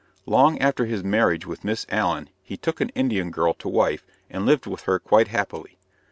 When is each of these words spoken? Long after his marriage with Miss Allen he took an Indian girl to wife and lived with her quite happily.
Long 0.25 0.57
after 0.57 0.87
his 0.87 1.03
marriage 1.03 1.45
with 1.45 1.63
Miss 1.63 1.85
Allen 1.89 2.31
he 2.41 2.57
took 2.57 2.81
an 2.81 2.89
Indian 2.95 3.29
girl 3.29 3.53
to 3.53 3.69
wife 3.69 4.03
and 4.31 4.47
lived 4.47 4.65
with 4.65 4.81
her 4.85 4.97
quite 4.97 5.27
happily. 5.27 5.77